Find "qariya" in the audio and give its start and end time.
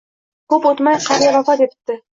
1.07-1.37